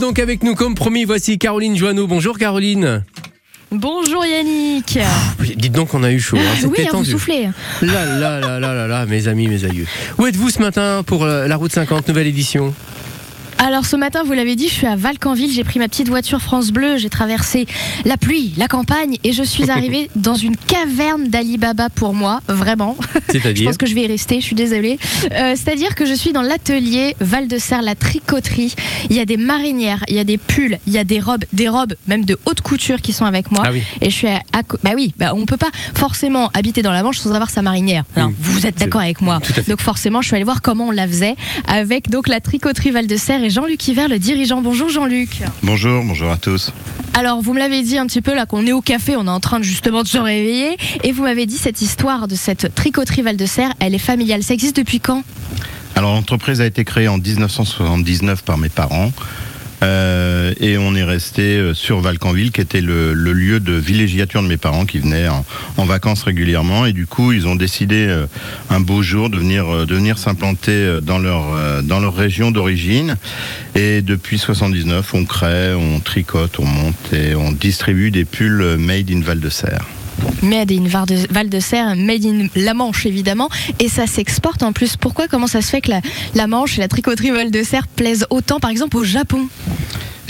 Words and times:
Donc 0.00 0.20
avec 0.20 0.44
nous, 0.44 0.54
comme 0.54 0.76
promis, 0.76 1.04
voici 1.04 1.38
Caroline 1.38 1.76
Joanneau. 1.76 2.06
Bonjour 2.06 2.38
Caroline. 2.38 3.02
Bonjour 3.72 4.24
Yannick. 4.24 4.96
Dites 5.56 5.72
donc 5.72 5.88
qu'on 5.88 6.04
a 6.04 6.12
eu 6.12 6.20
chaud. 6.20 6.36
Hein. 6.38 6.68
oui, 6.68 6.86
hein, 6.86 6.90
vous 6.92 7.04
soufflez. 7.04 7.48
Là, 7.82 8.04
là, 8.04 8.38
là, 8.38 8.60
là, 8.60 8.74
là, 8.74 8.86
là, 8.86 9.06
mes 9.06 9.26
amis, 9.26 9.48
mes 9.48 9.64
aïeux. 9.64 9.86
Où 10.16 10.28
êtes-vous 10.28 10.50
ce 10.50 10.60
matin 10.60 11.02
pour 11.04 11.24
euh, 11.24 11.48
la 11.48 11.56
route 11.56 11.72
50, 11.72 12.06
nouvelle 12.06 12.28
édition? 12.28 12.72
Alors 13.60 13.84
ce 13.84 13.96
matin, 13.96 14.22
vous 14.24 14.32
l'avez 14.34 14.54
dit, 14.54 14.68
je 14.68 14.72
suis 14.72 14.86
à 14.86 14.94
Valcanville. 14.94 15.50
J'ai 15.52 15.64
pris 15.64 15.78
ma 15.80 15.88
petite 15.88 16.08
voiture 16.08 16.40
France 16.40 16.70
Bleu. 16.70 16.96
J'ai 16.96 17.10
traversé 17.10 17.66
la 18.04 18.16
pluie, 18.16 18.54
la 18.56 18.68
campagne 18.68 19.16
et 19.24 19.32
je 19.32 19.42
suis 19.42 19.68
arrivée 19.70 20.10
dans 20.16 20.34
une 20.36 20.56
caverne 20.56 21.28
d'Alibaba 21.28 21.88
pour 21.90 22.14
moi. 22.14 22.40
Vraiment. 22.48 22.96
Je 23.28 23.32
C'est-à-dire 23.32 23.66
pense 23.68 23.76
que 23.76 23.86
je 23.86 23.94
vais 23.94 24.02
y 24.02 24.06
rester, 24.06 24.40
je 24.40 24.46
suis 24.46 24.54
désolée. 24.54 24.98
Euh, 25.32 25.54
C'est-à-dire 25.54 25.94
que 25.94 26.06
je 26.06 26.14
suis 26.14 26.32
dans 26.32 26.40
l'atelier 26.40 27.14
Val 27.20 27.46
de 27.46 27.58
Serre, 27.58 27.82
la 27.82 27.94
tricoterie. 27.94 28.74
Il 29.10 29.16
y 29.16 29.20
a 29.20 29.26
des 29.26 29.36
marinières, 29.36 30.02
il 30.08 30.14
y 30.14 30.18
a 30.18 30.24
des 30.24 30.38
pulls, 30.38 30.78
il 30.86 30.92
y 30.92 30.98
a 30.98 31.04
des 31.04 31.20
robes, 31.20 31.44
des 31.52 31.68
robes 31.68 31.94
même 32.06 32.24
de 32.24 32.38
haute 32.46 32.62
couture 32.62 33.02
qui 33.02 33.12
sont 33.12 33.26
avec 33.26 33.50
moi. 33.50 33.64
Ah 33.66 33.70
oui. 33.72 33.82
Et 34.00 34.08
je 34.08 34.14
suis 34.14 34.28
à, 34.28 34.40
bah 34.82 34.92
oui, 34.94 35.12
bah 35.18 35.32
on 35.34 35.44
peut 35.44 35.56
pas 35.58 35.70
forcément 35.94 36.50
habiter 36.54 36.82
dans 36.82 36.92
la 36.92 37.02
Manche 37.02 37.18
sans 37.18 37.32
avoir 37.32 37.50
sa 37.50 37.60
marinière. 37.60 38.04
Alors, 38.16 38.30
vous 38.40 38.66
êtes 38.66 38.78
d'accord 38.78 39.02
avec 39.02 39.20
moi. 39.20 39.40
Donc 39.68 39.80
forcément, 39.82 40.22
je 40.22 40.28
suis 40.28 40.36
allée 40.36 40.44
voir 40.44 40.62
comment 40.62 40.86
on 40.88 40.90
la 40.92 41.06
faisait 41.06 41.34
avec 41.66 42.08
donc 42.08 42.28
la 42.28 42.40
tricoterie 42.40 42.92
Val 42.92 43.06
de 43.06 43.16
Serre 43.16 43.47
et 43.48 43.50
Jean-Luc 43.50 43.88
Hiver, 43.88 44.08
le 44.08 44.18
dirigeant. 44.18 44.60
Bonjour 44.60 44.90
Jean-Luc. 44.90 45.40
Bonjour, 45.62 46.04
bonjour 46.04 46.30
à 46.30 46.36
tous. 46.36 46.70
Alors, 47.14 47.40
vous 47.40 47.54
me 47.54 47.58
l'avez 47.58 47.82
dit 47.82 47.96
un 47.96 48.06
petit 48.06 48.20
peu 48.20 48.34
là 48.34 48.44
qu'on 48.44 48.66
est 48.66 48.72
au 48.72 48.82
café, 48.82 49.16
on 49.16 49.24
est 49.24 49.30
en 49.30 49.40
train 49.40 49.58
de 49.58 49.64
justement 49.64 50.02
de 50.02 50.06
se 50.06 50.18
réveiller 50.18 50.76
et 51.02 51.12
vous 51.12 51.22
m'avez 51.22 51.46
dit 51.46 51.56
cette 51.56 51.80
histoire 51.80 52.28
de 52.28 52.34
cette 52.34 52.74
tricoterie 52.74 53.22
Val 53.22 53.38
de 53.38 53.46
Serre, 53.46 53.72
elle 53.80 53.94
est 53.94 53.98
familiale. 53.98 54.42
Ça 54.42 54.52
existe 54.52 54.76
depuis 54.76 55.00
quand? 55.00 55.22
Alors 55.94 56.12
l'entreprise 56.12 56.60
a 56.60 56.66
été 56.66 56.84
créée 56.84 57.08
en 57.08 57.16
1979 57.16 58.42
par 58.42 58.58
mes 58.58 58.68
parents 58.68 59.12
euh, 59.82 60.54
et 60.60 60.76
on 60.76 60.94
est 60.94 61.04
resté 61.04 61.56
euh, 61.56 61.74
sur 61.74 62.00
Valcanville 62.00 62.50
qui 62.50 62.60
était 62.60 62.80
le, 62.80 63.12
lieu 63.14 63.60
de 63.60 63.72
villégiature 63.72 64.42
de 64.42 64.48
mes 64.48 64.56
parents 64.56 64.86
qui 64.86 64.98
venaient 64.98 65.28
en, 65.28 65.84
vacances 65.84 66.24
régulièrement 66.24 66.84
et 66.84 66.92
du 66.92 67.06
coup 67.06 67.32
ils 67.32 67.46
ont 67.46 67.54
décidé 67.54 68.06
euh, 68.08 68.26
un 68.70 68.80
beau 68.80 69.02
jour 69.02 69.30
de 69.30 69.38
venir, 69.38 69.86
de 69.86 69.94
venir 69.94 70.18
s'implanter 70.18 70.98
dans 71.02 71.18
leur, 71.18 71.82
dans 71.82 72.00
leur 72.00 72.14
région 72.14 72.50
d'origine 72.50 73.16
et 73.74 74.02
depuis 74.02 74.38
79 74.38 75.14
on 75.14 75.24
crée, 75.24 75.74
on 75.74 76.00
tricote, 76.00 76.58
on 76.58 76.66
monte 76.66 77.12
et 77.12 77.34
on 77.34 77.52
distribue 77.52 78.10
des 78.10 78.24
pulls 78.24 78.76
made 78.76 79.10
in 79.10 79.20
Val 79.20 79.40
de 79.40 79.48
Serre. 79.48 79.86
Made 80.42 80.72
in 80.72 80.84
Val 80.86 81.48
de 81.48 81.60
Serre, 81.60 81.96
made 81.96 82.24
in 82.24 82.48
La 82.54 82.74
Manche 82.74 83.06
évidemment, 83.06 83.48
et 83.78 83.88
ça 83.88 84.06
s'exporte 84.06 84.62
en 84.62 84.72
plus. 84.72 84.96
Pourquoi 84.96 85.28
Comment 85.28 85.46
ça 85.46 85.62
se 85.62 85.68
fait 85.68 85.80
que 85.80 85.90
la, 86.34 86.46
Manche 86.46 86.78
et 86.78 86.80
la 86.80 86.88
tricoterie 86.88 87.30
Val 87.30 87.50
de 87.50 87.62
Serre 87.62 87.86
plaisent 87.88 88.26
autant, 88.30 88.60
par 88.60 88.70
exemple, 88.70 88.96
au 88.96 89.04
Japon? 89.04 89.48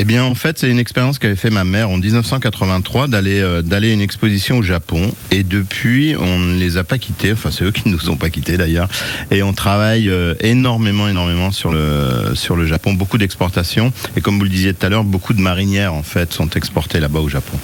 Eh 0.00 0.04
bien, 0.04 0.22
en 0.22 0.36
fait, 0.36 0.58
c'est 0.58 0.70
une 0.70 0.78
expérience 0.78 1.18
qu'avait 1.18 1.34
fait 1.34 1.50
ma 1.50 1.64
mère 1.64 1.90
en 1.90 1.98
1983 1.98 3.08
d'aller 3.08 3.40
euh, 3.40 3.62
d'aller 3.62 3.90
à 3.90 3.94
une 3.94 4.00
exposition 4.00 4.58
au 4.58 4.62
Japon. 4.62 5.12
Et 5.32 5.42
depuis, 5.42 6.14
on 6.16 6.38
ne 6.38 6.56
les 6.56 6.76
a 6.76 6.84
pas 6.84 6.98
quittés. 6.98 7.32
Enfin, 7.32 7.50
c'est 7.50 7.64
eux 7.64 7.72
qui 7.72 7.88
ne 7.88 7.94
nous 7.94 8.08
ont 8.08 8.16
pas 8.16 8.30
quittés 8.30 8.56
d'ailleurs. 8.56 8.88
Et 9.32 9.42
on 9.42 9.52
travaille 9.52 10.08
euh, 10.08 10.34
énormément, 10.38 11.08
énormément 11.08 11.50
sur 11.50 11.72
le 11.72 12.32
sur 12.34 12.54
le 12.54 12.64
Japon. 12.64 12.92
Beaucoup 12.92 13.18
d'exportations. 13.18 13.92
Et 14.16 14.20
comme 14.20 14.38
vous 14.38 14.44
le 14.44 14.50
disiez 14.50 14.72
tout 14.72 14.86
à 14.86 14.88
l'heure, 14.88 15.02
beaucoup 15.02 15.34
de 15.34 15.40
marinières 15.40 15.94
en 15.94 16.04
fait 16.04 16.32
sont 16.32 16.50
exportées 16.50 17.00
là-bas 17.00 17.20
au 17.20 17.28
Japon. 17.28 17.58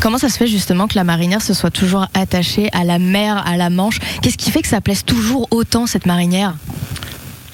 Comment 0.00 0.18
ça 0.18 0.28
se 0.28 0.36
fait 0.36 0.46
justement 0.46 0.88
que 0.88 0.94
la 0.94 1.04
marinière 1.04 1.42
se 1.42 1.54
soit 1.54 1.70
toujours 1.70 2.06
attachée 2.14 2.68
à 2.72 2.84
la 2.84 2.98
mer, 2.98 3.42
à 3.46 3.56
la 3.56 3.70
Manche? 3.70 3.98
Qu'est-ce 4.22 4.36
qui 4.36 4.50
fait 4.50 4.62
que 4.62 4.68
ça 4.68 4.80
plaise 4.80 5.04
toujours 5.04 5.48
autant 5.50 5.86
cette 5.86 6.06
marinière? 6.06 6.54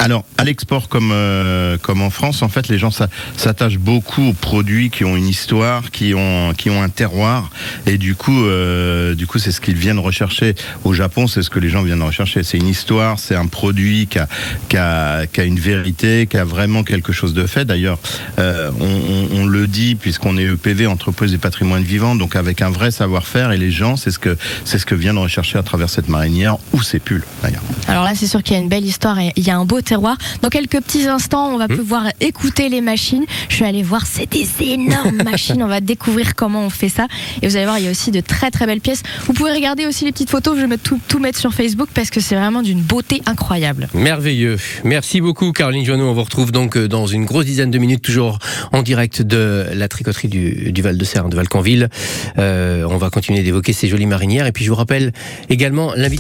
Alors, 0.05 0.25
à 0.37 0.43
l'export 0.43 0.89
comme, 0.89 1.11
euh, 1.13 1.79
comme 1.79 2.03
en 2.03 2.11
France, 2.11 2.43
en 2.43 2.49
fait, 2.49 2.67
les 2.67 2.77
gens 2.77 2.91
s'a- 2.91 3.07
s'attachent 3.37 3.79
beaucoup 3.79 4.31
aux 4.31 4.33
produits 4.33 4.91
qui 4.91 5.05
ont 5.05 5.17
une 5.17 5.29
histoire, 5.29 5.93
qui 5.93 6.13
ont, 6.13 6.55
qui 6.55 6.71
ont 6.71 6.83
un 6.83 6.89
terroir. 6.89 7.51
Et 7.87 7.99
du 7.99 8.17
coup, 8.17 8.45
euh, 8.45 9.15
du 9.15 9.29
coup, 9.29 9.39
c'est 9.39 9.53
ce 9.53 9.61
qu'ils 9.61 9.77
viennent 9.77 10.01
rechercher. 10.01 10.57
Au 10.83 10.93
Japon, 10.93 11.29
c'est 11.29 11.43
ce 11.45 11.51
que 11.51 11.61
les 11.61 11.69
gens 11.69 11.85
viennent 11.85 12.03
rechercher. 12.03 12.43
C'est 12.43 12.59
une 12.59 12.67
histoire, 12.67 13.21
c'est 13.21 13.37
un 13.37 13.47
produit 13.47 14.09
qui 14.09 14.19
a, 14.19 14.27
qui, 14.69 14.77
a, 14.77 15.29
qui 15.29 15.41
a 15.41 15.45
une 15.45 15.61
vérité, 15.61 16.27
qui 16.29 16.37
a 16.37 16.45
vraiment 16.45 16.83
quelque 16.83 17.13
chose 17.13 17.33
de 17.33 17.47
fait. 17.47 17.65
D'ailleurs, 17.65 18.01
euh, 18.41 18.73
on, 18.81 18.85
on- 19.37 19.43
on 19.43 19.47
le 19.47 19.69
dit, 19.69 19.95
puisqu'on 19.95 20.37
est 20.37 20.47
EPV, 20.47 20.89
entreprise 20.89 21.31
du 21.31 21.39
patrimoine 21.39 21.85
vivant, 21.85 22.17
donc 22.17 22.35
avec 22.35 22.61
un 22.61 22.71
vrai 22.71 22.91
savoir-faire. 22.91 23.53
Et 23.53 23.57
les 23.57 23.71
gens, 23.71 23.95
c'est 23.97 24.11
ce 24.11 24.19
que, 24.19 24.37
c'est 24.65 24.81
ce 24.81 24.85
que 24.87 24.97
viennent 24.97 25.19
rechercher 25.19 25.59
à 25.59 25.63
travers 25.63 25.89
cette 25.91 26.09
marinière 26.09 26.57
ou 26.73 26.83
ces 26.83 26.99
pulls, 26.99 27.23
d'ailleurs. 27.41 27.63
Alors 27.87 28.03
là, 28.03 28.15
c'est 28.17 28.27
sûr 28.27 28.43
qu'il 28.43 28.57
y 28.57 28.59
a 28.59 28.63
une 28.63 28.69
belle 28.69 28.85
histoire 28.85 29.21
et 29.21 29.33
il 29.37 29.45
y 29.47 29.51
a 29.51 29.57
un 29.57 29.65
beau 29.65 29.77
terroir. 29.81 29.92
Dans 29.93 30.49
quelques 30.51 30.81
petits 30.81 31.07
instants, 31.07 31.49
on 31.53 31.59
va 31.59 31.69
pouvoir 31.69 32.07
écouter 32.21 32.71
les 32.71 32.81
machines. 32.81 33.25
Je 33.51 33.57
suis 33.57 33.65
allée 33.65 33.83
voir, 33.83 34.07
c'est 34.07 34.31
des 34.31 34.49
énormes 34.61 35.23
machines. 35.25 35.63
On 35.63 35.67
va 35.67 35.81
découvrir 35.81 36.35
comment 36.35 36.65
on 36.65 36.71
fait 36.71 36.89
ça. 36.89 37.09
Et 37.43 37.49
vous 37.49 37.57
allez 37.57 37.67
voir, 37.67 37.79
il 37.79 37.85
y 37.85 37.89
a 37.89 37.91
aussi 37.91 38.11
de 38.11 38.21
très 38.21 38.51
très 38.51 38.65
belles 38.65 38.81
pièces. 38.81 39.03
Vous 39.27 39.35
pouvez 39.35 39.53
regarder 39.53 39.87
aussi 39.87 40.07
les 40.07 40.13
petites 40.13 40.31
photos. 40.31 40.59
Je 40.59 40.65
vais 40.65 40.79
tout, 40.79 40.99
tout 41.09 41.19
mettre 41.19 41.39
sur 41.39 41.53
Facebook 41.53 41.91
parce 41.93 42.09
que 42.09 42.21
c'est 42.21 42.37
vraiment 42.37 42.63
d'une 42.63 42.81
beauté 42.81 43.21
incroyable. 43.27 43.89
Merveilleux. 43.93 44.57
Merci 44.85 45.21
beaucoup 45.21 45.53
Caroline 45.53 45.85
Joanneau. 45.85 46.09
On 46.09 46.15
vous 46.15 46.23
retrouve 46.25 46.53
donc 46.53 46.79
euh, 46.79 46.89
dans 46.89 47.07
une 47.07 47.27
grosse 47.27 47.45
dizaine 47.45 47.71
de 47.71 47.79
minutes, 47.79 48.03
toujours 48.03 48.39
en 48.73 48.83
direct 48.83 49.21
de 49.21 49.67
la 49.75 49.89
tricoterie 49.89 50.29
du, 50.29 50.73
du 50.73 50.81
Val 50.81 50.97
de 50.97 51.05
Serre, 51.05 51.29
de 51.29 51.37
Valcanville. 51.37 51.91
Euh, 52.39 52.87
on 52.89 52.97
va 52.97 53.11
continuer 53.11 53.43
d'évoquer 53.43 53.75
ces 53.75 53.89
jolies 53.89 54.07
marinières. 54.07 54.47
Et 54.47 54.53
puis 54.53 54.65
je 54.65 54.71
vous 54.71 54.77
rappelle 54.77 55.13
également 55.51 55.93
l'invitation. 55.97 56.13